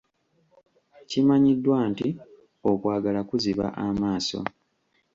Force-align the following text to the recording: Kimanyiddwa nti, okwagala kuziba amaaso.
Kimanyiddwa 1.09 1.77
nti, 1.91 2.07
okwagala 2.71 3.19
kuziba 3.29 3.65
amaaso. 3.85 4.39